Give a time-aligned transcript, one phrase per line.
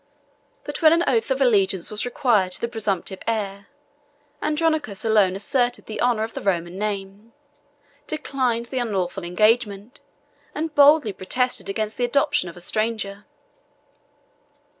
[0.63, 3.67] But when an oath of allegiance was required to the presumptive heir,
[4.41, 7.33] Andronicus alone asserted the honor of the Roman name,
[8.07, 9.99] declined the unlawful engagement,
[10.55, 13.27] and boldly protested against the adoption of a stranger.